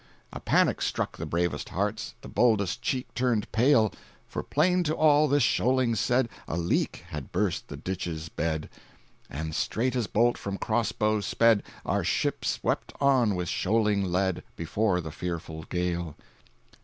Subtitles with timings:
[0.33, 3.93] A panic struck the bravest hearts, The boldest cheek turned pale;
[4.27, 8.67] For plain to all, this shoaling said A leak had burst the ditch's bed!
[9.29, 15.01] And, straight as bolt from crossbow sped, Our ship swept on, with shoaling lead, Before
[15.01, 16.15] the fearful gale!